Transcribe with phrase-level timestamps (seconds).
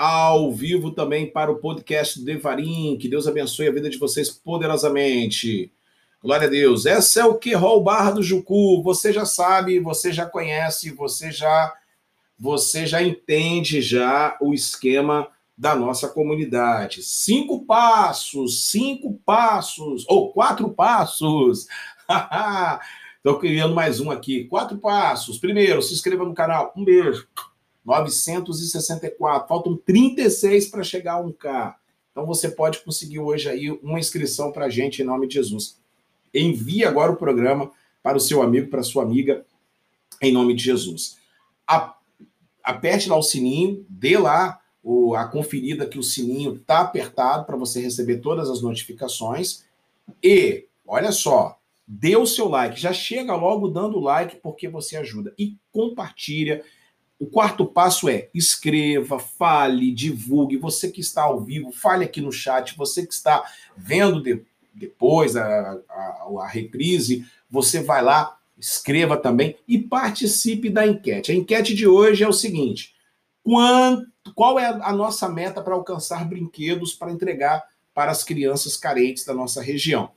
[0.00, 2.96] ao vivo também para o podcast Devarim.
[2.98, 5.70] Que Deus abençoe a vida de vocês poderosamente.
[6.22, 6.86] Glória a Deus.
[6.86, 8.82] Essa é o que Barra do Jucu.
[8.82, 11.74] Você já sabe, você já conhece, você já
[12.38, 17.02] você já entende já o esquema da nossa comunidade.
[17.02, 21.66] Cinco passos, cinco passos, ou quatro passos.
[23.18, 24.44] Estou criando mais um aqui.
[24.44, 25.36] Quatro passos.
[25.36, 26.72] Primeiro, se inscreva no canal.
[26.74, 27.28] Um beijo.
[27.84, 29.48] 964.
[29.48, 31.74] Faltam 36 para chegar a 1K.
[32.10, 35.78] Então você pode conseguir hoje aí uma inscrição para a gente em nome de Jesus.
[36.34, 37.70] Envie agora o programa
[38.02, 39.44] para o seu amigo, para a sua amiga,
[40.20, 41.18] em nome de Jesus.
[42.62, 47.56] Aperte lá o sininho, dê lá o, a conferida que o sininho está apertado para
[47.56, 49.64] você receber todas as notificações.
[50.22, 52.80] E, olha só, dê o seu like.
[52.80, 55.34] Já chega logo dando like, porque você ajuda.
[55.38, 56.62] E compartilha
[57.20, 60.56] o quarto passo é escreva, fale, divulgue.
[60.56, 62.74] Você que está ao vivo, fale aqui no chat.
[62.78, 63.44] Você que está
[63.76, 70.86] vendo de, depois a, a, a reprise, você vai lá, escreva também e participe da
[70.86, 71.30] enquete.
[71.30, 72.94] A enquete de hoje é o seguinte:
[73.44, 77.62] quanto, qual é a nossa meta para alcançar brinquedos para entregar
[77.92, 80.10] para as crianças carentes da nossa região?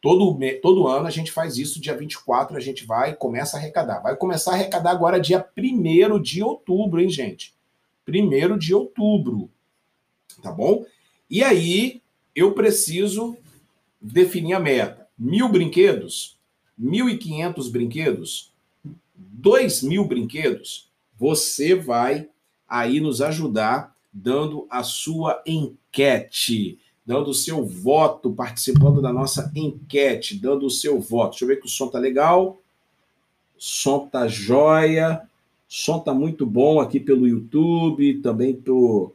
[0.00, 4.00] Todo, todo ano a gente faz isso, dia 24 a gente vai começa a arrecadar.
[4.00, 7.54] Vai começar a arrecadar agora dia 1 de outubro, hein, gente?
[8.08, 9.50] 1 de outubro.
[10.42, 10.84] Tá bom?
[11.28, 12.00] E aí
[12.34, 13.36] eu preciso
[14.00, 15.08] definir a meta.
[15.18, 16.38] Mil brinquedos?
[16.80, 18.52] 1.500 brinquedos?
[19.16, 20.88] 2 mil brinquedos?
[21.18, 22.28] Você vai
[22.68, 26.78] aí nos ajudar dando a sua enquete
[27.08, 31.30] dando o seu voto, participando da nossa enquete, dando o seu voto.
[31.30, 32.60] Deixa eu ver que o som tá legal.
[33.56, 35.22] Som tá jóia.
[35.66, 39.14] O som tá muito bom aqui pelo YouTube, também pro,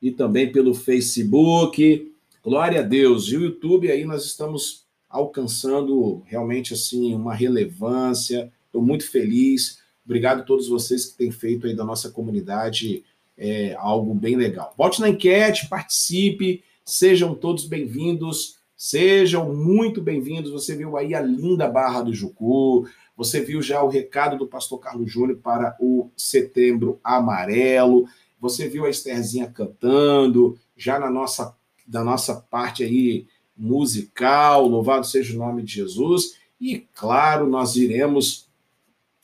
[0.00, 2.12] e também pelo Facebook.
[2.44, 3.26] Glória a Deus.
[3.26, 8.52] E o YouTube aí nós estamos alcançando realmente assim uma relevância.
[8.66, 9.82] Estou muito feliz.
[10.04, 13.02] Obrigado a todos vocês que têm feito aí da nossa comunidade
[13.36, 14.72] é, algo bem legal.
[14.78, 16.62] Vote na enquete, participe.
[16.88, 20.52] Sejam todos bem-vindos, sejam muito bem-vindos.
[20.52, 24.78] Você viu aí a linda Barra do Jucu, você viu já o recado do pastor
[24.78, 28.06] Carlos Júnior para o Setembro Amarelo,
[28.40, 33.26] você viu a Estherzinha cantando, já na nossa, da nossa parte aí
[33.56, 36.36] musical, louvado seja o nome de Jesus.
[36.60, 38.48] E, claro, nós iremos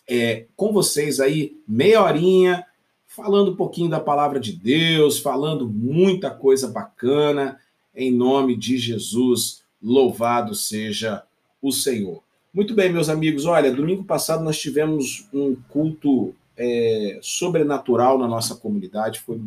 [0.08, 2.66] é, com vocês aí meia horinha
[3.14, 7.58] falando um pouquinho da palavra de Deus, falando muita coisa bacana,
[7.94, 11.22] em nome de Jesus, louvado seja
[11.60, 12.22] o Senhor.
[12.54, 18.54] Muito bem, meus amigos, olha, domingo passado nós tivemos um culto é, sobrenatural na nossa
[18.54, 19.40] comunidade, foi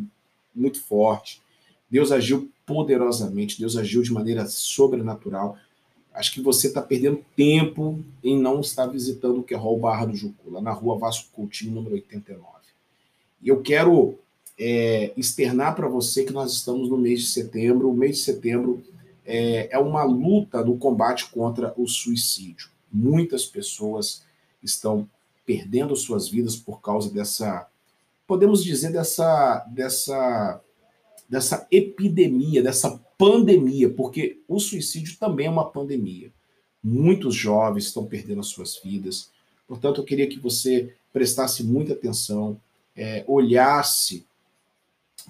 [0.54, 1.42] muito forte.
[1.90, 5.56] Deus agiu poderosamente, Deus agiu de maneira sobrenatural.
[6.14, 10.50] Acho que você está perdendo tempo em não estar visitando o Querol Barra do Jucu,
[10.50, 12.55] lá na rua Vasco Coutinho, número 89.
[13.42, 14.18] E eu quero
[14.58, 17.90] é, externar para você que nós estamos no mês de setembro.
[17.90, 18.82] O mês de setembro
[19.24, 22.70] é, é uma luta no combate contra o suicídio.
[22.92, 24.24] Muitas pessoas
[24.62, 25.08] estão
[25.44, 27.68] perdendo suas vidas por causa dessa,
[28.26, 30.60] podemos dizer, dessa, dessa,
[31.28, 36.32] dessa epidemia, dessa pandemia, porque o suicídio também é uma pandemia.
[36.82, 39.30] Muitos jovens estão perdendo as suas vidas.
[39.66, 42.60] Portanto, eu queria que você prestasse muita atenção,
[42.96, 44.26] é, olhasse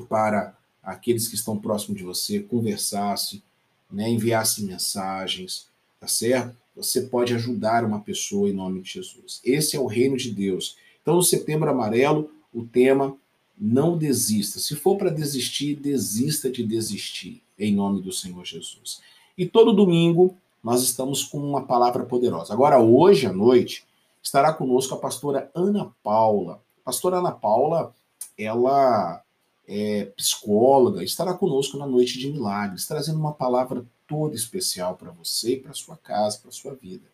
[0.08, 3.42] para aqueles que estão próximos de você, conversasse,
[3.90, 5.68] né, enviasse mensagens,
[5.98, 6.56] tá certo?
[6.76, 9.40] Você pode ajudar uma pessoa em nome de Jesus.
[9.42, 10.76] Esse é o reino de Deus.
[11.00, 13.16] Então, no Setembro Amarelo, o tema
[13.58, 14.58] não desista.
[14.58, 19.00] Se for para desistir, desista de desistir, em nome do Senhor Jesus.
[19.36, 22.52] E todo domingo nós estamos com uma palavra poderosa.
[22.52, 23.86] Agora, hoje à noite,
[24.22, 27.92] estará conosco a pastora Ana Paula pastora Ana Paula,
[28.38, 29.20] ela
[29.66, 35.56] é psicóloga, estará conosco na Noite de Milagres, trazendo uma palavra toda especial para você
[35.56, 37.04] para sua casa, para sua vida.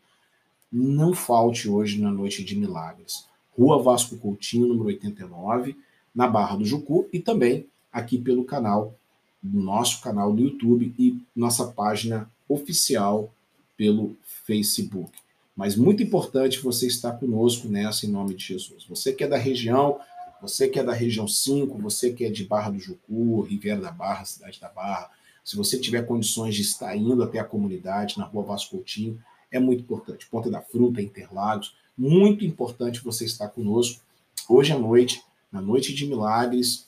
[0.71, 3.27] Não falte hoje na Noite de Milagres.
[3.59, 5.75] Rua Vasco Coutinho, número 89,
[6.15, 8.95] na Barra do Jucu e também aqui pelo canal,
[9.43, 13.33] nosso canal do YouTube e nossa página oficial
[13.75, 14.15] pelo
[14.45, 15.13] Facebook.
[15.55, 18.85] Mas muito importante você estar conosco nessa em nome de Jesus.
[18.89, 20.01] Você que é da região,
[20.41, 23.93] você que é da região 5, você que é de Barra do Jucu, Riviera da
[23.93, 25.11] Barra, Cidade da Barra,
[25.45, 29.21] se você tiver condições de estar indo até a comunidade, na rua Vasco Coutinho,
[29.51, 30.27] é muito importante.
[30.31, 34.01] Ponta da Fruta, Interlagos, muito importante você estar conosco
[34.49, 36.87] hoje à noite, na Noite de Milagres,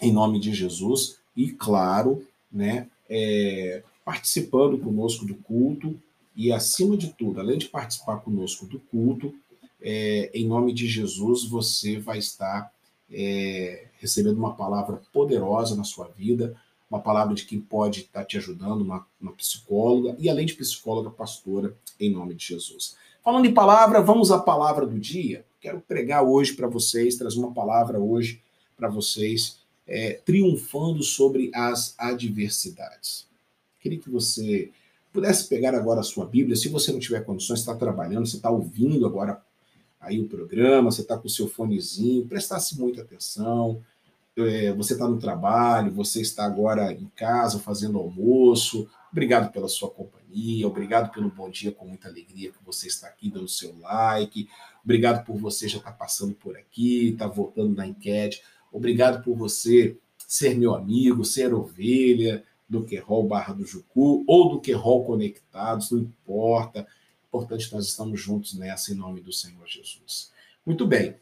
[0.00, 6.00] em nome de Jesus, e claro, né, é, participando conosco do culto,
[6.38, 9.34] e acima de tudo, além de participar conosco do culto,
[9.82, 12.72] é, em nome de Jesus, você vai estar
[13.10, 16.54] é, recebendo uma palavra poderosa na sua vida,
[16.88, 21.10] uma palavra de quem pode estar te ajudando, uma, uma psicóloga, e além de psicóloga,
[21.10, 22.94] pastora, em nome de Jesus.
[23.20, 25.44] Falando em palavra, vamos à palavra do dia.
[25.60, 28.40] Quero pregar hoje para vocês, trazer uma palavra hoje
[28.76, 29.58] para vocês,
[29.88, 33.26] é, triunfando sobre as adversidades.
[33.80, 34.70] Queria que você
[35.18, 38.50] pudesse pegar agora a sua Bíblia, se você não tiver condições, está trabalhando, você está
[38.50, 39.42] ouvindo agora
[40.00, 43.82] aí o programa, você está com o seu fonezinho, prestasse muita atenção,
[44.36, 48.88] é, você está no trabalho, você está agora em casa fazendo almoço.
[49.10, 53.28] Obrigado pela sua companhia, obrigado pelo bom dia com muita alegria que você está aqui
[53.28, 54.48] dando seu like,
[54.84, 58.40] obrigado por você já estar tá passando por aqui, estar tá votando na enquete,
[58.70, 64.60] obrigado por você ser meu amigo, ser ovelha do Querol Barra do Jucu ou do
[64.60, 66.86] Querol Conectados, não importa.
[67.28, 70.30] Importante nós estamos juntos nessa em nome do Senhor Jesus.
[70.64, 71.16] Muito bem.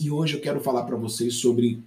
[0.00, 1.82] E hoje eu quero falar para vocês sobre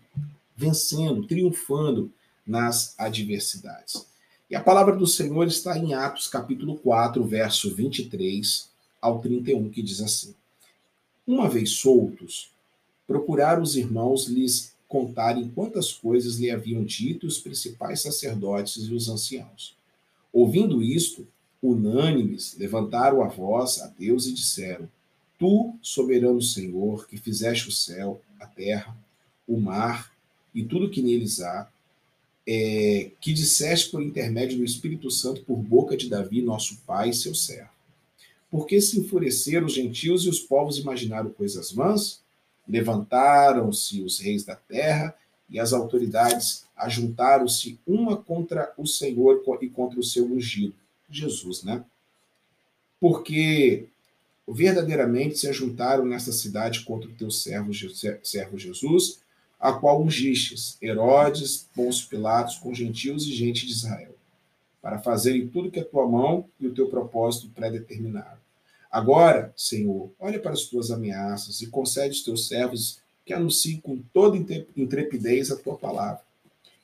[0.55, 2.11] vencendo, triunfando
[2.45, 4.05] nas adversidades.
[4.49, 8.69] E a palavra do Senhor está em Atos capítulo 4, verso 23
[9.01, 10.35] ao 31, que diz assim:
[11.25, 12.51] Uma vez soltos,
[13.07, 19.07] procuraram os irmãos lhes contarem quantas coisas lhe haviam dito os principais sacerdotes e os
[19.07, 19.73] anciãos.
[20.33, 21.25] Ouvindo isto,
[21.63, 24.89] unânimes, levantaram a voz a Deus e disseram:
[25.39, 28.93] Tu, soberano Senhor, que fizeste o céu, a terra,
[29.47, 30.11] o mar
[30.53, 31.69] e tudo que neles há,
[32.45, 37.33] é, que disseste por intermédio do Espírito Santo por boca de Davi, nosso pai, seu
[37.33, 37.69] servo.
[38.49, 42.19] Porque se enfureceram os gentios e os povos imaginaram coisas vãs?
[42.71, 45.13] Levantaram-se os reis da terra
[45.49, 50.73] e as autoridades ajuntaram-se uma contra o Senhor e contra o seu ungido,
[51.09, 51.83] Jesus, né?
[52.97, 53.87] Porque
[54.47, 57.71] verdadeiramente se ajuntaram nesta cidade contra o teu servo,
[58.23, 59.19] servo Jesus,
[59.59, 64.15] a qual ungistes, Herodes, Pôncio Pilatos, com gentios e gente de Israel,
[64.81, 68.40] para fazerem tudo que a tua mão e o teu propósito predeterminaram.
[68.91, 73.97] Agora, Senhor, olha para as tuas ameaças e concede aos teus servos que anunciem com
[74.13, 74.35] toda
[74.75, 76.21] intrepidez a tua palavra,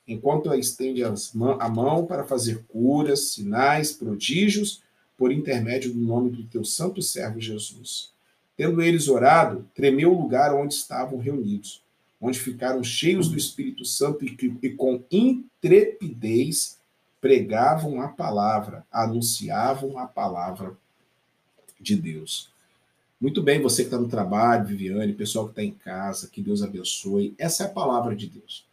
[0.07, 4.81] enquanto estende a mão para fazer curas, sinais, prodígios
[5.17, 8.11] por intermédio do nome do teu santo servo Jesus.
[8.55, 11.83] Tendo eles orado, tremeu o lugar onde estavam reunidos,
[12.21, 16.77] onde ficaram cheios do Espírito Santo e, e com intrepidez
[17.19, 20.77] pregavam a palavra, anunciavam a palavra
[21.79, 22.49] de Deus.
[23.19, 26.61] Muito bem, você que está no trabalho, Viviane, pessoal que está em casa, que Deus
[26.61, 27.33] abençoe.
[27.37, 28.65] Essa é a palavra de Deus.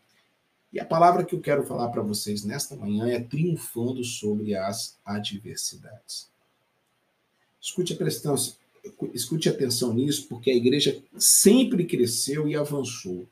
[0.70, 4.98] E a palavra que eu quero falar para vocês nesta manhã é triunfando sobre as
[5.04, 6.28] adversidades.
[7.62, 8.34] Escute, atenção,
[9.14, 13.26] escute atenção nisso, porque a igreja sempre cresceu e avançou.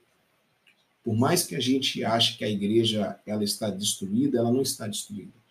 [1.04, 4.86] Por mais que a gente ache que a igreja ela está destruída, ela não está
[4.86, 5.41] destruída.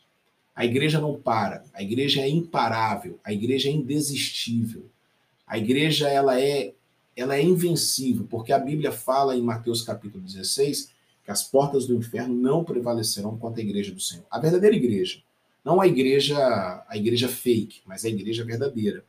[0.56, 4.86] A igreja não para, a igreja é imparável, a igreja é indesistível.
[5.48, 6.74] A igreja ela é
[7.16, 10.92] ela é invencível, porque a Bíblia fala em Mateus capítulo 16
[11.24, 14.26] que as portas do inferno não prevalecerão contra a igreja do Senhor.
[14.32, 15.22] A verdadeira igreja,
[15.64, 16.38] não a igreja,
[16.88, 19.04] a igreja fake, mas a igreja verdadeira.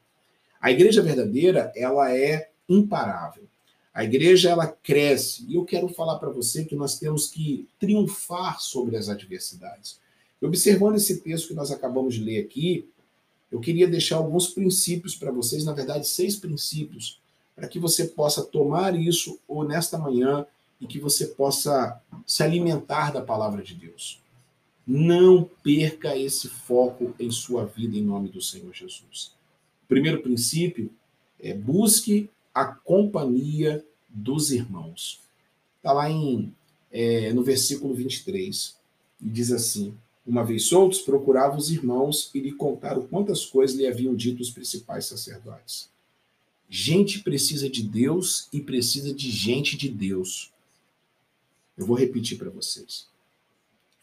[0.60, 3.44] A igreja verdadeira, ela é imparável.
[3.94, 8.60] A igreja ela cresce e eu quero falar para você que nós temos que triunfar
[8.60, 10.00] sobre as adversidades.
[10.42, 12.88] Observando esse texto que nós acabamos de ler aqui,
[13.50, 17.20] eu queria deixar alguns princípios para vocês, na verdade, seis princípios,
[17.54, 20.46] para que você possa tomar isso ou nesta manhã
[20.80, 24.20] e que você possa se alimentar da palavra de Deus.
[24.84, 29.32] Não perca esse foco em sua vida em nome do Senhor Jesus.
[29.84, 30.90] O primeiro princípio
[31.38, 35.20] é busque a companhia dos irmãos.
[35.76, 36.52] Está lá em,
[36.90, 38.76] é, no versículo 23,
[39.20, 43.86] e diz assim: Uma vez soltos, procurava os irmãos e lhe contaram quantas coisas lhe
[43.86, 45.90] haviam dito os principais sacerdotes.
[46.68, 50.52] Gente precisa de Deus e precisa de gente de Deus.
[51.76, 53.08] Eu vou repetir para vocês.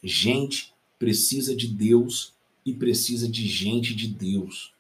[0.03, 2.33] Gente precisa de Deus
[2.65, 4.73] e precisa de gente de Deus.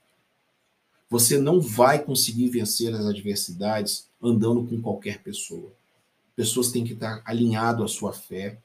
[1.09, 5.71] Você não vai conseguir vencer as adversidades andando com qualquer pessoa.
[6.35, 8.59] Pessoas têm que estar alinhado à sua fé.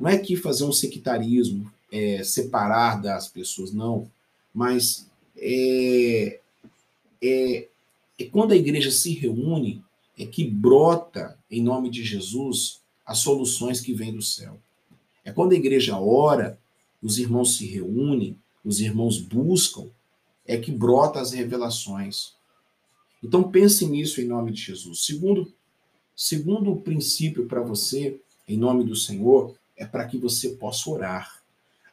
[0.00, 4.10] Não é que fazer um sectarismo, é, separar das pessoas, não.
[4.52, 5.06] Mas
[5.36, 6.40] é,
[7.22, 7.68] é,
[8.18, 9.84] é quando a igreja se reúne,
[10.18, 14.58] é que brota, em nome de Jesus, as soluções que vêm do céu.
[15.22, 16.58] É quando a igreja ora,
[17.02, 19.88] os irmãos se reúnem, os irmãos buscam,
[20.46, 22.32] é que brota as revelações.
[23.22, 25.04] Então pense nisso em nome de Jesus.
[25.04, 25.52] Segundo,
[26.16, 28.18] segundo princípio para você,
[28.48, 31.41] em nome do Senhor, é para que você possa orar.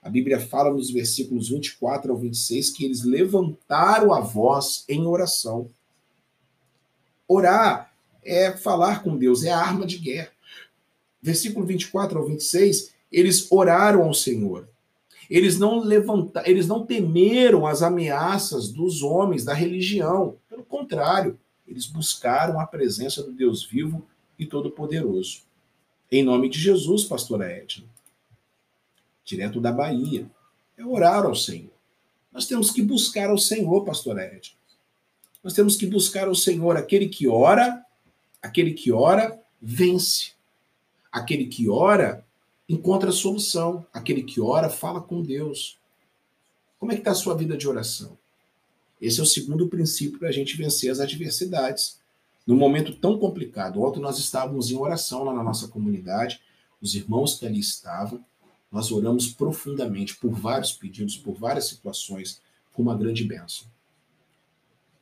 [0.02, 5.70] A Bíblia fala nos versículos 24 ao 26 que eles levantaram a voz em oração.
[7.28, 10.32] Orar é falar com Deus, é a arma de guerra.
[11.22, 14.68] Versículo 24 ao 26, eles oraram ao Senhor.
[15.30, 20.38] Eles não levantaram, eles não temeram as ameaças dos homens, da religião.
[20.50, 21.38] Pelo contrário,
[21.68, 24.04] eles buscaram a presença do Deus vivo
[24.40, 25.42] e todo-poderoso.
[26.12, 27.86] Em nome de Jesus, pastora Edna.
[29.30, 30.28] Direto da Bahia.
[30.76, 31.70] É orar ao Senhor.
[32.34, 34.56] Nós temos que buscar ao Senhor, pastora Edna.
[35.44, 36.76] Nós temos que buscar ao Senhor.
[36.76, 37.86] Aquele que ora,
[38.42, 40.32] aquele que ora, vence.
[41.12, 42.26] Aquele que ora,
[42.68, 43.86] encontra solução.
[43.94, 45.78] Aquele que ora, fala com Deus.
[46.80, 48.18] Como é que está a sua vida de oração?
[49.00, 52.00] Esse é o segundo princípio para a gente vencer as adversidades.
[52.48, 56.42] Num momento tão complicado, ontem nós estávamos em oração lá na nossa comunidade,
[56.82, 58.26] os irmãos que ali estavam,
[58.72, 62.42] nós oramos profundamente por vários pedidos, por várias situações,
[62.74, 63.68] com uma grande bênção.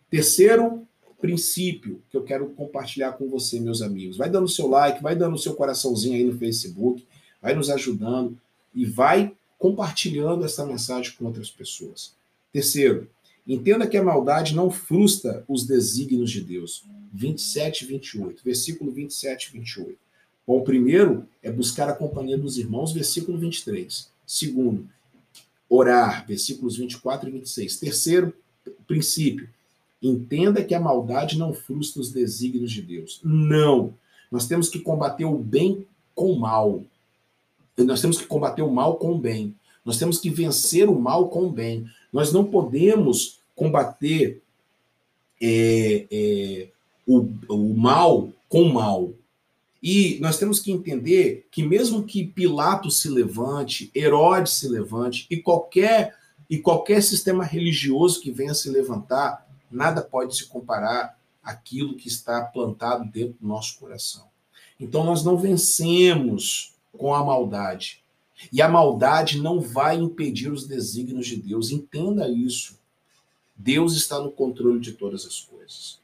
[0.10, 0.88] Terceiro
[1.20, 4.18] princípio que eu quero compartilhar com você, meus amigos.
[4.18, 7.06] Vai dando seu like, vai dando seu coraçãozinho aí no Facebook,
[7.42, 8.38] vai nos ajudando
[8.74, 12.14] e vai compartilhando essa mensagem com outras pessoas.
[12.54, 13.10] Terceiro,
[13.48, 16.84] entenda que a maldade não frustra os desígnios de Deus.
[17.14, 19.98] 27 e 28, versículo 27 e 28.
[20.48, 24.10] Bom, primeiro é buscar a companhia dos irmãos, versículo 23.
[24.26, 24.88] Segundo,
[25.70, 27.78] orar, versículos 24 e 26.
[27.78, 28.34] Terceiro
[28.88, 29.50] princípio,
[30.02, 33.20] entenda que a maldade não frustra os desígnios de Deus.
[33.24, 33.94] Não.
[34.32, 35.86] Nós temos que combater o bem
[36.16, 36.82] com o mal.
[37.78, 39.54] Nós temos que combater o mal com o bem.
[39.84, 41.86] Nós temos que vencer o mal com o bem.
[42.12, 44.42] Nós não podemos combater
[45.42, 46.68] é, é,
[47.06, 49.12] o, o mal com o mal.
[49.82, 55.38] E nós temos que entender que mesmo que Pilatos se levante, Herodes se levante e
[55.38, 56.16] qualquer
[56.50, 62.42] e qualquer sistema religioso que venha se levantar, nada pode se comparar àquilo que está
[62.42, 64.28] plantado dentro do nosso coração.
[64.80, 68.02] Então nós não vencemos com a maldade.
[68.52, 71.72] E a maldade não vai impedir os desígnios de Deus.
[71.72, 72.78] Entenda isso.
[73.56, 76.00] Deus está no controle de todas as coisas.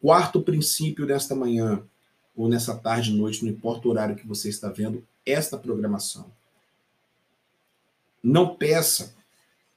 [0.00, 1.84] Quarto princípio desta manhã,
[2.36, 6.26] ou nessa tarde, noite, não importa o horário que você está vendo esta programação.
[8.22, 9.14] Não peça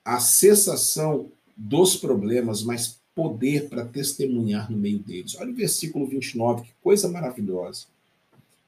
[0.04, 5.36] a cessação dos problemas, mas poder para testemunhar no meio deles.
[5.36, 7.86] Olha o versículo 29, que coisa maravilhosa.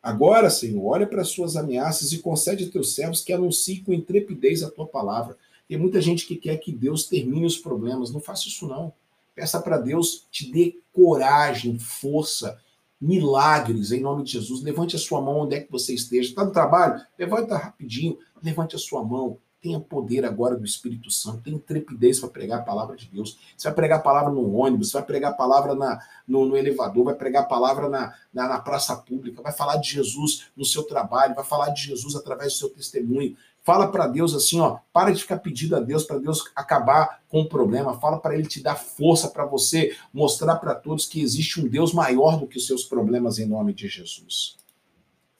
[0.01, 3.91] Agora, Senhor, olha para as suas ameaças e concede a teus servos que anunciem com
[3.91, 5.37] intrepidez a tua palavra.
[5.67, 8.11] Tem muita gente que quer que Deus termine os problemas.
[8.11, 8.93] Não faça isso, não.
[9.35, 12.57] Peça para Deus te dê coragem, força,
[12.99, 14.61] milagres em nome de Jesus.
[14.63, 16.29] Levante a sua mão onde é que você esteja.
[16.29, 17.01] Está no trabalho?
[17.17, 18.17] Levanta rapidinho.
[18.41, 19.37] Levante a sua mão.
[19.59, 23.39] Tenha poder agora do Espírito Santo, tenha trepidez para pregar a palavra de Deus.
[23.57, 27.05] Você vai pregar a palavra no ônibus, vai pregar a palavra na, no, no elevador,
[27.05, 30.83] vai pregar a palavra na, na, na, praça pública, vai falar de Jesus no seu
[30.83, 33.35] trabalho, vai falar de Jesus através do seu testemunho.
[33.67, 37.41] Fala para Deus assim, ó, para de ficar pedindo a Deus para Deus acabar com
[37.41, 37.99] o problema.
[37.99, 41.91] Fala para Ele te dar força para você mostrar para todos que existe um Deus
[41.91, 44.55] maior do que os seus problemas em nome de Jesus.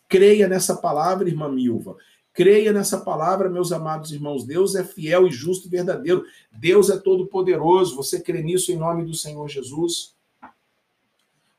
[0.10, 1.96] Creia nessa palavra, irmã Milva.
[2.34, 4.44] Creia nessa palavra, meus amados irmãos.
[4.44, 6.26] Deus é fiel e justo e verdadeiro.
[6.52, 7.96] Deus é todo-poderoso.
[7.96, 10.18] Você crê nisso em nome do Senhor Jesus?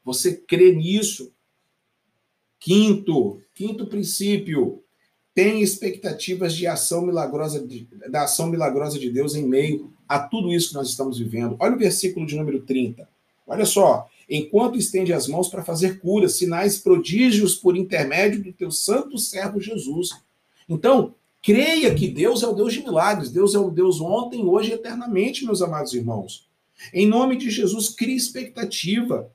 [0.05, 1.33] Você crê nisso?
[2.61, 4.85] Quinto, quinto princípio.
[5.39, 10.53] Tem expectativas de ação milagrosa de, da ação milagrosa de Deus em meio a tudo
[10.53, 11.55] isso que nós estamos vivendo.
[11.61, 13.09] Olha o versículo de número 30.
[13.47, 14.09] Olha só.
[14.29, 19.61] Enquanto estende as mãos para fazer curas, sinais, prodígios por intermédio do teu santo servo
[19.61, 20.11] Jesus
[20.69, 24.71] então, creia que Deus é o Deus de milagres, Deus é o Deus ontem, hoje
[24.71, 26.47] e eternamente, meus amados irmãos.
[26.93, 29.31] Em nome de Jesus, crie expectativa.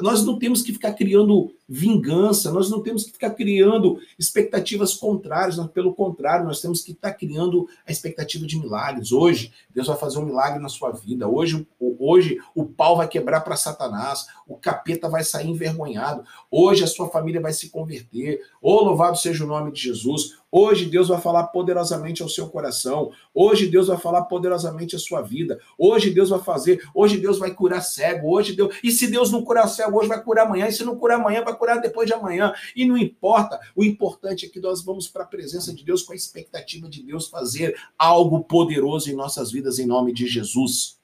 [0.00, 5.56] Nós não temos que ficar criando vingança, nós não temos que ficar criando expectativas contrárias,
[5.58, 9.12] nós, pelo contrário, nós temos que estar criando a expectativa de milagres.
[9.12, 11.28] Hoje, Deus vai fazer um milagre na sua vida.
[11.28, 11.66] Hoje,
[11.98, 16.24] hoje o pau vai quebrar para Satanás, o capeta vai sair envergonhado.
[16.50, 18.40] Hoje a sua família vai se converter.
[18.62, 20.38] Oh, louvado seja o nome de Jesus.
[20.50, 23.10] Hoje Deus vai falar poderosamente ao seu coração.
[23.34, 25.60] Hoje Deus vai falar poderosamente à sua vida.
[25.76, 26.82] Hoje Deus vai fazer.
[26.94, 28.34] Hoje Deus vai curar cego.
[28.34, 28.74] Hoje Deus.
[28.82, 30.66] E se Deus não curar cego hoje, vai curar amanhã.
[30.66, 32.54] E se não curar amanhã, vai curar depois de amanhã.
[32.74, 33.60] E não importa.
[33.74, 37.02] O importante é que nós vamos para a presença de Deus com a expectativa de
[37.02, 40.98] Deus fazer algo poderoso em nossas vidas, em nome de Jesus.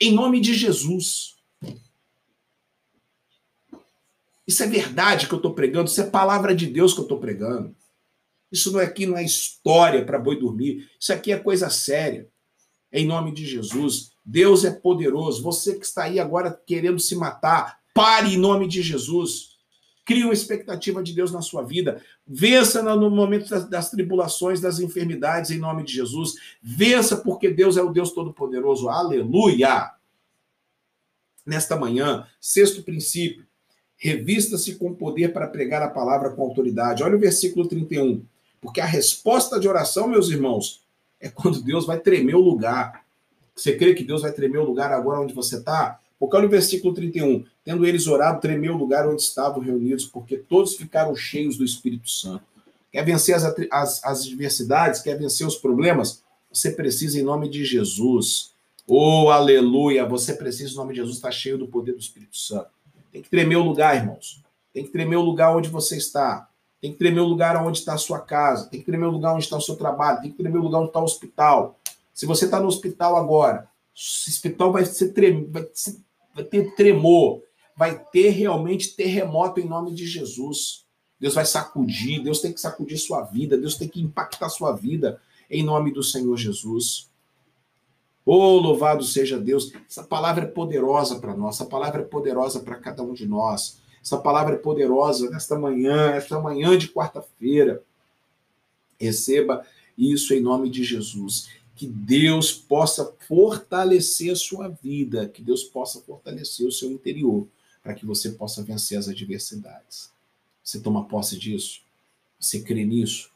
[0.00, 1.34] Em nome de Jesus.
[4.46, 7.18] Isso é verdade que eu estou pregando, isso é palavra de Deus que eu estou
[7.18, 7.74] pregando.
[8.52, 10.88] Isso não é aqui, não é história para boi dormir.
[11.00, 12.28] Isso aqui é coisa séria.
[12.92, 14.12] Em nome de Jesus.
[14.24, 15.42] Deus é poderoso.
[15.42, 19.54] Você que está aí agora querendo se matar, pare em nome de Jesus.
[20.04, 22.02] Crie uma expectativa de Deus na sua vida.
[22.26, 26.34] Vença no momento das, das tribulações, das enfermidades, em nome de Jesus.
[26.60, 28.90] Vença porque Deus é o Deus Todo-Poderoso.
[28.90, 29.92] Aleluia!
[31.46, 33.46] Nesta manhã, sexto princípio
[33.96, 37.02] Revista-se com poder para pregar a palavra com autoridade.
[37.02, 38.22] Olha o versículo 31.
[38.60, 40.82] Porque a resposta de oração, meus irmãos,
[41.20, 43.04] é quando Deus vai tremer o lugar.
[43.54, 46.00] Você crê que Deus vai tremer o lugar agora onde você está?
[46.18, 47.44] Porque olha o versículo 31.
[47.64, 52.08] Tendo eles orado, tremeu o lugar onde estavam reunidos, porque todos ficaram cheios do Espírito
[52.08, 52.44] Santo.
[52.92, 55.00] Quer vencer as, as, as adversidades?
[55.00, 56.22] Quer vencer os problemas?
[56.52, 58.52] Você precisa, em nome de Jesus.
[58.86, 60.06] Oh, aleluia!
[60.06, 62.68] Você precisa, em nome de Jesus, estar cheio do poder do Espírito Santo.
[63.10, 64.42] Tem que tremer o lugar, irmãos.
[64.72, 66.48] Tem que tremer o lugar onde você está.
[66.80, 68.68] Tem que tremer o lugar onde está a sua casa.
[68.68, 70.20] Tem que tremer o lugar onde está o seu trabalho.
[70.20, 71.78] Tem que tremer o lugar onde está o hospital.
[72.12, 75.44] Se você está no hospital agora, o hospital vai, ser trem...
[75.50, 75.96] vai, ser...
[76.34, 77.42] vai ter tremor.
[77.76, 80.84] Vai ter realmente terremoto em nome de Jesus.
[81.18, 82.22] Deus vai sacudir.
[82.22, 83.56] Deus tem que sacudir sua vida.
[83.58, 85.20] Deus tem que impactar sua vida
[85.50, 87.10] em nome do Senhor Jesus.
[88.24, 89.72] Oh, louvado seja Deus.
[89.88, 93.78] Essa palavra é poderosa para nós, essa palavra é poderosa para cada um de nós.
[94.02, 97.82] Essa palavra é poderosa nesta manhã, esta manhã de quarta-feira.
[98.98, 99.64] Receba
[99.96, 101.48] isso em nome de Jesus.
[101.74, 107.46] Que Deus possa fortalecer a sua vida, que Deus possa fortalecer o seu interior,
[107.82, 110.10] para que você possa vencer as adversidades.
[110.62, 111.82] Você toma posse disso?
[112.38, 113.30] Você crê nisso?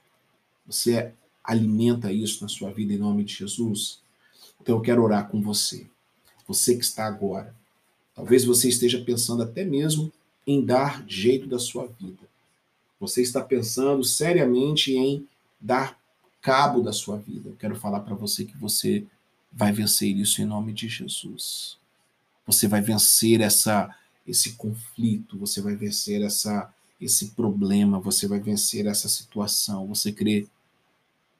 [0.66, 4.00] Você alimenta isso na sua vida em nome de Jesus?
[4.60, 5.86] Então eu quero orar com você.
[6.47, 7.54] Você que está agora.
[8.15, 10.12] Talvez você esteja pensando até mesmo
[10.47, 12.28] em dar jeito da sua vida.
[12.99, 15.28] Você está pensando seriamente em
[15.60, 15.98] dar
[16.40, 17.48] cabo da sua vida.
[17.48, 19.06] Eu quero falar para você que você
[19.52, 21.78] vai vencer isso em nome de Jesus.
[22.46, 23.94] Você vai vencer essa
[24.26, 29.86] esse conflito, você vai vencer essa esse problema, você vai vencer essa situação.
[29.86, 30.46] Você crê?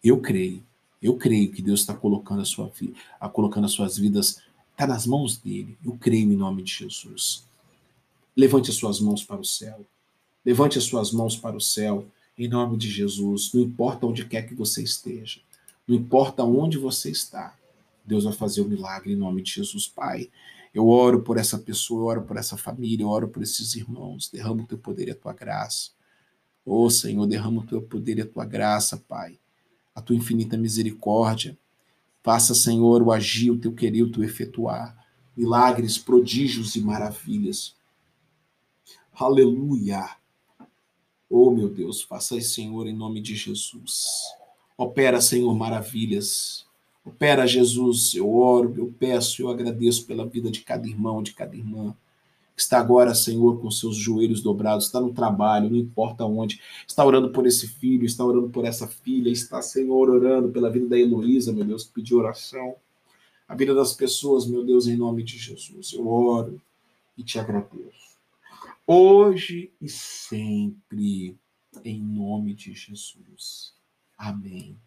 [0.03, 0.63] Eu creio.
[1.03, 2.95] Eu creio que Deus está colocando a sua vida,
[3.33, 4.41] colocando as suas vidas,
[4.73, 5.77] está nas mãos dele.
[5.85, 7.45] Eu creio em nome de Jesus.
[8.37, 9.85] Levante as suas mãos para o céu.
[10.45, 12.07] Levante as suas mãos para o céu,
[12.39, 13.53] em nome de Jesus.
[13.53, 15.41] Não importa onde quer que você esteja,
[15.87, 17.57] não importa onde você está,
[18.05, 20.31] Deus vai fazer o um milagre em nome de Jesus, Pai.
[20.73, 24.31] Eu oro por essa pessoa, eu oro por essa família, eu oro por esses irmãos.
[24.31, 25.91] Derrama o teu poder e a tua graça.
[26.65, 29.39] Ô oh, Senhor, derrama o teu poder e a tua graça, Pai
[29.99, 31.59] a tua infinita misericórdia.
[32.23, 34.97] Faça, Senhor, o agir, o teu querer, o teu efetuar.
[35.37, 37.75] Milagres, prodígios e maravilhas.
[39.13, 40.09] Aleluia.
[41.31, 44.07] Oh, meu Deus, faça isso, Senhor, em nome de Jesus.
[44.77, 46.67] Opera, Senhor, maravilhas.
[47.05, 48.15] Opera, Jesus.
[48.15, 51.95] Eu oro, eu peço, eu agradeço pela vida de cada irmão, de cada irmã
[52.61, 57.31] está agora, Senhor, com seus joelhos dobrados, está no trabalho, não importa onde, está orando
[57.31, 61.53] por esse filho, está orando por essa filha, está, Senhor, orando pela vida da Heloísa,
[61.53, 62.75] meu Deus, que pediu oração,
[63.47, 65.93] a vida das pessoas, meu Deus, em nome de Jesus.
[65.93, 66.61] Eu oro
[67.17, 68.08] e te agradeço.
[68.91, 71.37] Hoje e sempre,
[71.85, 73.75] em nome de Jesus.
[74.17, 74.79] Amém.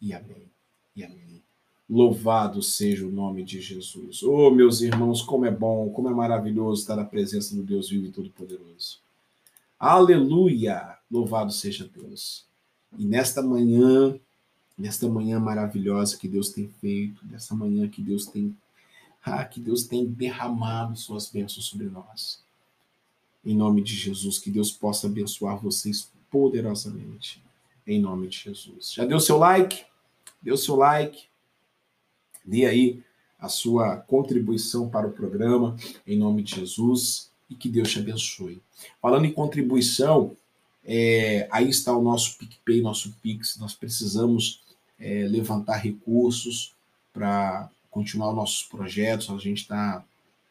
[0.00, 0.50] E amém.
[0.96, 1.40] E amém.
[1.88, 4.24] Louvado seja o nome de Jesus.
[4.24, 8.06] Oh, meus irmãos, como é bom, como é maravilhoso estar na presença do Deus vivo
[8.06, 8.98] e todo-poderoso.
[9.78, 10.98] Aleluia!
[11.08, 12.44] Louvado seja Deus.
[12.98, 14.18] E nesta manhã,
[14.76, 18.56] nesta manhã maravilhosa que Deus tem feito, nesta manhã que Deus tem
[19.24, 22.41] ah, que Deus tem derramado suas bênçãos sobre nós.
[23.44, 27.42] Em nome de Jesus, que Deus possa abençoar vocês poderosamente.
[27.86, 28.92] Em nome de Jesus.
[28.92, 29.84] Já deu seu like?
[30.40, 31.24] Deu seu like?
[32.44, 33.02] Dê aí
[33.38, 35.76] a sua contribuição para o programa,
[36.06, 38.62] em nome de Jesus, e que Deus te abençoe.
[39.00, 40.36] Falando em contribuição,
[40.84, 43.58] é, aí está o nosso PicPay, nosso Pix.
[43.58, 44.60] Nós precisamos
[44.98, 46.72] é, levantar recursos
[47.12, 49.28] para continuar nossos projetos.
[49.30, 50.04] A gente está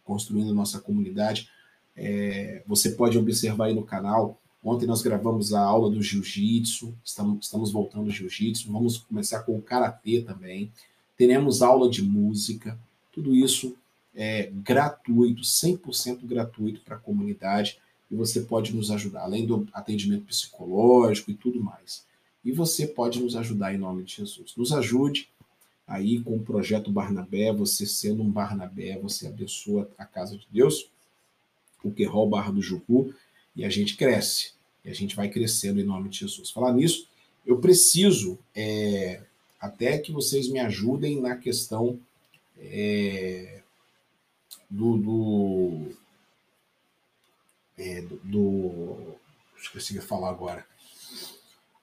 [0.03, 1.49] construindo nossa comunidade.
[1.95, 4.39] É, você pode observar aí no canal.
[4.63, 8.71] Ontem nós gravamos a aula do jiu-jitsu, estamos, estamos voltando ao jiu-jitsu.
[8.71, 10.71] Vamos começar com o karatê também
[11.21, 12.79] teremos aula de música,
[13.11, 13.75] tudo isso
[14.15, 17.77] é gratuito, 100% gratuito para a comunidade.
[18.09, 22.03] e você pode nos ajudar, além do atendimento psicológico e tudo mais.
[22.43, 24.53] E você pode nos ajudar em nome de Jesus.
[24.57, 25.29] Nos ajude
[25.87, 30.89] aí com o projeto Barnabé, você sendo um Barnabé, você abençoa a casa de Deus,
[31.83, 33.13] o Querol Barra do Jucu,
[33.55, 36.49] e a gente cresce, e a gente vai crescendo em nome de Jesus.
[36.49, 37.07] Falar nisso,
[37.45, 39.21] eu preciso é,
[39.59, 41.99] até que vocês me ajudem na questão
[42.57, 43.61] é,
[44.69, 45.89] do, do,
[47.77, 49.15] é, do, do
[49.57, 50.65] esqueci de falar agora.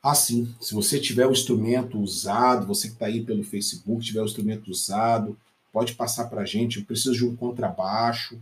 [0.03, 0.55] Ah, sim.
[0.61, 4.23] Se você tiver o um instrumento usado, você que está aí pelo Facebook, tiver o
[4.23, 5.39] um instrumento usado,
[5.73, 6.79] pode passar para a gente.
[6.79, 8.41] Eu preciso de um contrabaixo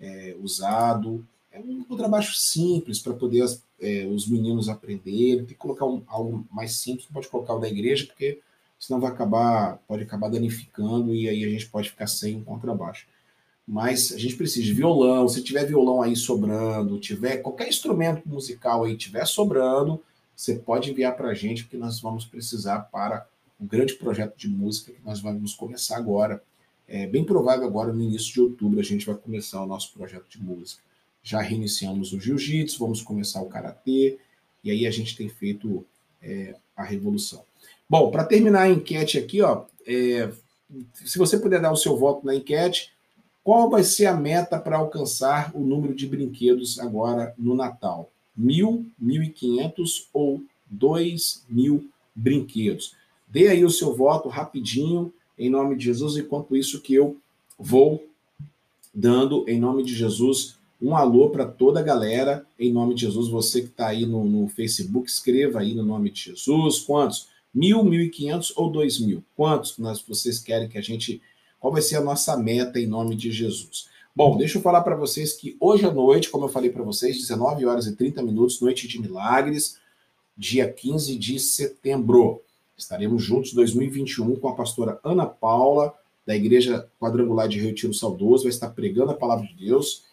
[0.00, 1.26] é, usado.
[1.50, 5.44] É um contrabaixo simples para poder as, é, os meninos aprenderem.
[5.44, 8.40] Tem que colocar um, algo mais simples, não pode colocar o da igreja, porque
[8.78, 13.06] senão vai acabar, pode acabar danificando e aí a gente pode ficar sem um contrabaixo.
[13.66, 15.26] Mas a gente precisa de violão.
[15.28, 20.02] Se tiver violão aí sobrando, tiver qualquer instrumento musical aí tiver sobrando,
[20.36, 23.26] você pode enviar para a gente, porque nós vamos precisar para
[23.58, 26.42] o grande projeto de música que nós vamos começar agora.
[26.86, 30.28] É bem provável agora, no início de outubro, a gente vai começar o nosso projeto
[30.28, 30.82] de música.
[31.22, 34.18] Já reiniciamos o jiu-jitsu, vamos começar o karatê,
[34.62, 35.84] e aí a gente tem feito
[36.22, 37.42] é, a revolução.
[37.88, 40.30] Bom, para terminar a enquete aqui, ó, é,
[40.92, 42.92] se você puder dar o seu voto na enquete,
[43.42, 48.10] qual vai ser a meta para alcançar o número de brinquedos agora no Natal?
[48.36, 52.96] Mil, mil e quinhentos ou dois mil brinquedos?
[53.28, 57.16] Dê aí o seu voto rapidinho, em nome de Jesus, enquanto isso que eu
[57.58, 58.06] vou
[58.94, 63.28] dando, em nome de Jesus, um alô para toda a galera, em nome de Jesus.
[63.28, 66.80] Você que está aí no, no, Facebook, escreva aí no nome de Jesus.
[66.80, 67.28] Quantos?
[67.52, 69.22] Mil, mil e quinhentos ou dois mil?
[69.36, 71.22] Quantos nós, vocês querem que a gente.
[71.58, 73.88] Qual vai ser a nossa meta em nome de Jesus?
[74.14, 77.16] Bom, deixa eu falar para vocês que hoje à noite, como eu falei para vocês,
[77.16, 79.78] 19 horas e 30 minutos, Noite de Milagres,
[80.36, 82.40] dia 15 de setembro.
[82.76, 85.94] Estaremos juntos 2021 com a pastora Ana Paula,
[86.26, 90.04] da Igreja Quadrangular de Rio Tiro Saudoso, vai estar pregando a palavra de Deus.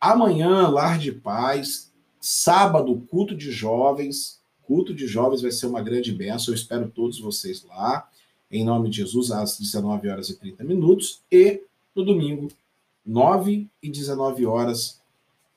[0.00, 1.92] Amanhã, Lar de Paz.
[2.20, 4.40] Sábado, culto de jovens.
[4.62, 6.52] Culto de jovens vai ser uma grande bênção.
[6.52, 8.08] Eu espero todos vocês lá.
[8.50, 11.20] Em nome de Jesus, às 19 horas e 30 minutos.
[11.30, 11.62] E
[11.94, 12.48] no domingo,
[13.04, 15.00] 9 e 19 horas,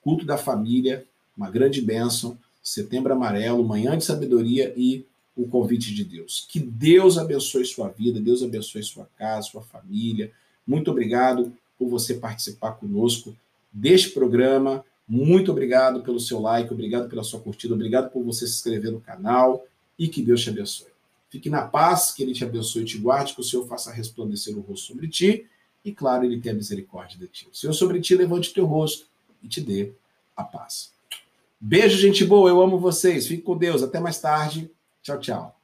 [0.01, 1.05] culto da família.
[1.37, 2.37] Uma grande bênção.
[2.61, 5.05] Setembro Amarelo, Manhã de Sabedoria e
[5.43, 6.45] o convite de Deus.
[6.49, 10.31] Que Deus abençoe sua vida, Deus abençoe sua casa, sua família.
[10.67, 13.35] Muito obrigado por você participar conosco
[13.71, 14.83] deste programa.
[15.07, 18.99] Muito obrigado pelo seu like, obrigado pela sua curtida, obrigado por você se inscrever no
[18.99, 19.65] canal
[19.97, 20.89] e que Deus te abençoe.
[21.29, 24.57] Fique na paz, que Ele te abençoe e te guarde, que o Senhor faça resplandecer
[24.57, 25.45] o rosto sobre ti
[25.85, 27.47] e, claro, Ele tenha misericórdia de ti.
[27.51, 29.07] O Senhor sobre ti levante teu rosto
[29.41, 29.93] e te dê
[30.35, 30.91] a paz.
[31.59, 33.27] Beijo, gente boa, eu amo vocês.
[33.27, 33.83] Fique com Deus.
[33.83, 34.69] Até mais tarde.
[35.09, 35.59] Tchau, tchau.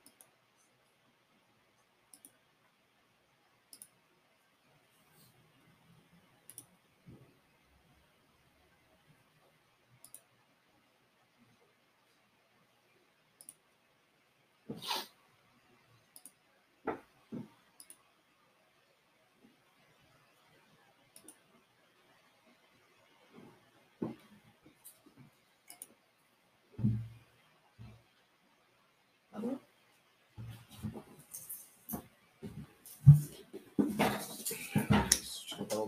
[35.57, 35.84] muito bom.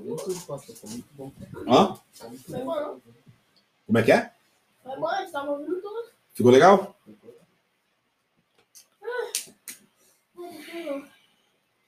[1.67, 1.99] Hã?
[3.85, 4.31] Como é que é?
[4.83, 6.09] Foi bom, estava ouvindo tudo.
[6.33, 6.95] Ficou legal?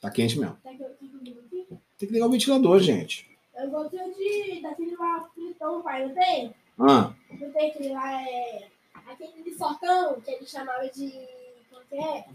[0.01, 0.57] Tá quente mesmo.
[0.63, 3.29] Tem que ligar o ventilador, gente.
[3.55, 6.55] Eu gostei de, daquele lá fritão, pai, não tem?
[6.79, 7.13] Ah.
[7.31, 8.67] Não tem aquele lá, é.
[9.07, 11.11] Aquele socão que ele chamava de.
[11.69, 12.25] Como que é?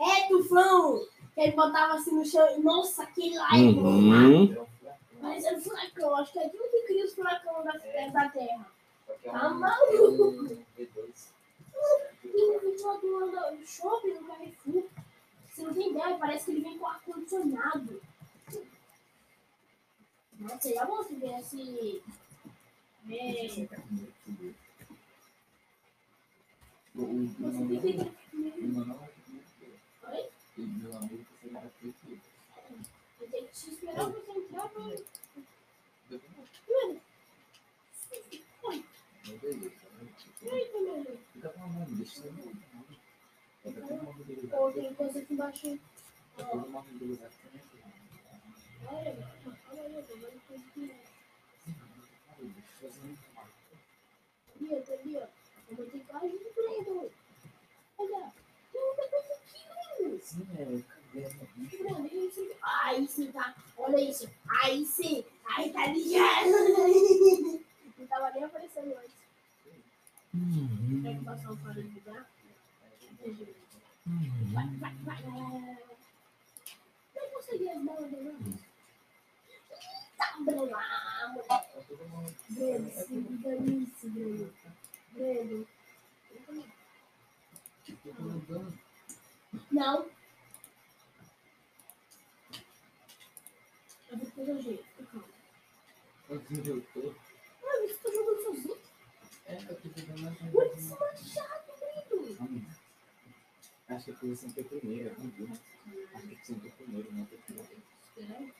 [0.00, 1.00] É, tufão!
[1.34, 2.60] Que ele botava assim no chão.
[2.60, 4.46] Nossa, aquele lá é uhum.
[4.46, 4.65] bom.
[6.06, 8.10] É furacão, acho que é aquilo que cria os furacões da, é.
[8.10, 8.66] da Terra.
[9.24, 10.66] Tá maluco?
[12.24, 14.84] O ventilador do shopping no Carrefour.
[15.48, 18.02] Você não tem ideia, parece que ele vem com ar-condicionado.
[20.38, 22.02] Mas seria bom se viesse.
[23.08, 23.48] É...
[26.94, 28.12] Você tem que.
[30.08, 30.30] Oi?
[33.30, 34.82] tem que esperar você entrar pra.
[41.32, 42.32] Fica com a mão, deixa eu
[44.72, 45.78] tem coisa aqui embaixo.
[46.38, 46.60] Olha,
[48.88, 49.16] olha,
[49.70, 50.06] olha, olha,
[63.32, 63.54] tá.
[63.76, 64.28] Olha isso.
[64.62, 65.24] Aí sim.
[65.48, 66.50] Aí tá ligado.
[67.98, 69.16] Não tava nem aparecendo antes.
[71.02, 72.26] Quer passar um fora de lugar?
[74.52, 75.22] Vai, vai, vai.
[77.14, 78.58] Não consegui as bolas lado.
[80.16, 80.76] Tá, Breno.
[80.76, 81.94] Ah, moleque.
[82.50, 82.90] Breno,
[83.38, 84.52] Breno.
[85.12, 85.66] Breno.
[89.72, 90.06] Não.
[94.10, 94.95] Eu vou fazer o jeito.
[96.28, 96.40] Eu
[96.92, 97.14] tô?
[97.62, 98.76] Ah, você tá jogando sozinho?
[99.46, 101.72] É, eu tô jogando mais Olha esse machado.
[102.40, 102.64] Hum.
[103.88, 105.48] Acho que foi sempre a primeira, não viu?
[106.14, 108.54] Acho que sempre a primeira, não foi a primeira.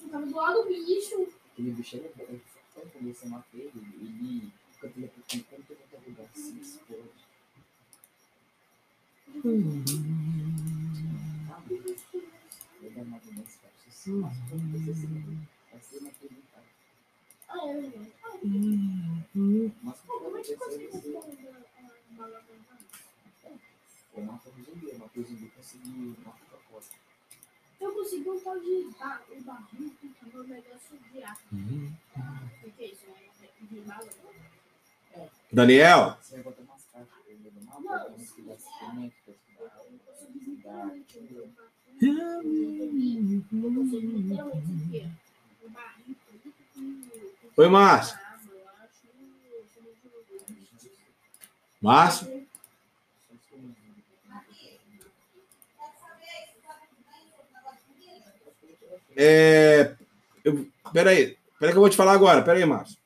[0.00, 1.26] Eu tava do lado do bicho.
[1.52, 2.38] Aquele bicho era bom.
[2.74, 7.10] Quando a matar ele, ele fica teleportando quando tem qualquer lugar assim, explode.
[11.48, 11.74] Sabe?
[12.82, 13.74] Ele é movimento, cara.
[13.88, 16.10] Se você mas quando você se vai ser uma
[17.54, 18.02] Ah, é.
[18.24, 18.40] Ah,
[19.14, 20.84] é plantada?
[25.14, 26.18] eu um um consegui
[27.92, 30.98] consegui um tal de bar, um barril que um negócio.
[32.64, 33.04] O que é isso?
[33.42, 34.08] É de bala?
[35.52, 36.42] Daniel, Você
[47.56, 48.18] Oi, Márcio.
[51.80, 52.46] Márcio,
[59.16, 59.94] é.
[60.44, 62.42] Eu, peraí, peraí que eu vou te falar agora.
[62.42, 62.98] Peraí, Márcio.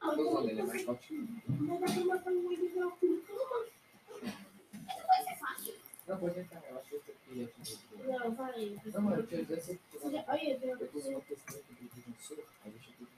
[0.00, 1.14] Ele é mais forte.
[1.14, 3.66] Dá pra matar um individual com cama.
[5.06, 5.74] Vai ser fácil.
[6.06, 7.50] Não, pode entrar, eu acho que eu queria
[8.06, 8.80] Não, vai.
[8.86, 10.00] Não, mano, eu tinha Olha, Eu você- uma
[10.40, 13.17] que não deixa eu clicar na habilidade.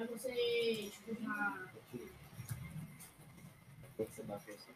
[0.00, 1.70] Mas você, tipo, já.
[3.96, 4.70] Quando você bateu só.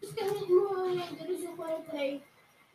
[0.00, 2.22] Isso que não renderizou quando eu entrei.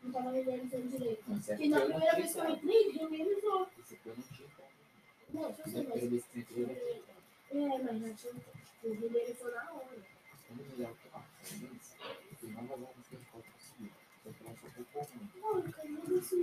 [0.04, 1.24] Não tava renderizando direito.
[1.32, 3.70] É Porque na não primeira vez que eu entrei, renderizou.
[3.80, 5.44] Esse aqui eu não tinha como.
[5.46, 7.76] Não, se você que eu não.
[7.76, 8.34] É, mas já tinha.
[8.34, 10.18] Tipo, renderizou na hora.
[10.50, 11.24] Vamos olhar o que ah,
[11.62, 13.92] mas tem novas armas que a gente pode conseguir.
[14.24, 15.36] Só que elas são um pouco ruins.
[15.36, 16.36] Não, eu não que você se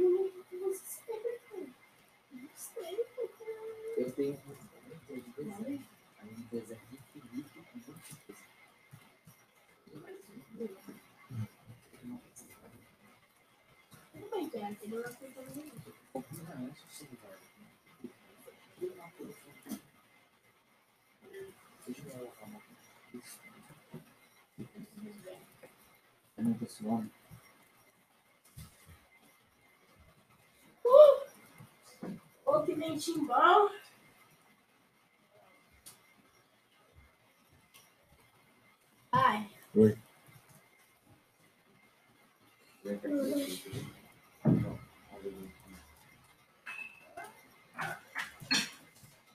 [0.56, 1.43] Não sei, porque.
[3.96, 4.66] Eu tenho muitas
[5.06, 5.24] coisas.
[14.12, 15.94] Tudo bem, que é aquele lá que eu tava vendo.
[16.12, 17.38] Completamente survival.
[18.78, 19.38] Tudo na coisa.
[21.86, 22.62] Deixa eu ver a mão.
[26.36, 27.10] É esse nome.
[32.44, 33.83] Ô, que dentinho bom.
[39.16, 39.96] Ai, Oi.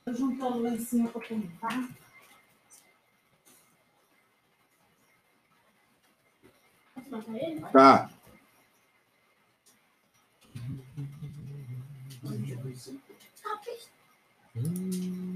[0.04, 1.90] Tô juntando lá em cima pra contar.
[6.94, 7.62] posso matar ele?
[7.72, 8.10] Tá.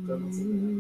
[0.06, 0.73] Rápido.